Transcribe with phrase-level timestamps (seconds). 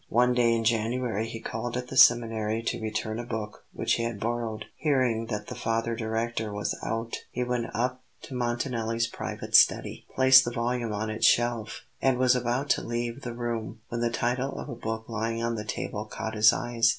[0.09, 4.03] One day in January he called at the seminary to return a book which he
[4.03, 4.65] had borrowed.
[4.77, 10.43] Hearing that the Father Director was out, he went up to Montanelli's private study, placed
[10.43, 14.57] the volume on its shelf, and was about to leave the room when the title
[14.59, 16.89] of a book lying on the table caught his eyes.